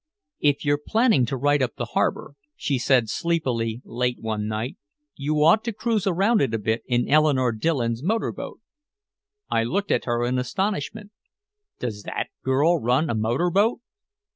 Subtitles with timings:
[0.39, 4.77] "If you're planning to write up the harbor," she said sleepily late one night,
[5.15, 8.59] "you ought to cruise around a bit in Eleanore Dillon's motor boat."
[9.51, 11.11] I looked at her in astonishment.
[11.77, 13.81] "Does that girl run a motor boat?"